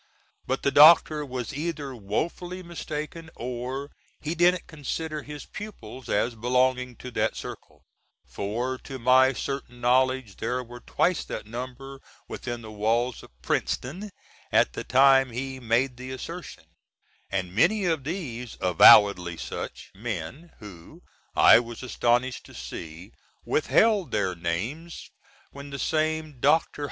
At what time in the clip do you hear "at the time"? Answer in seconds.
14.51-15.29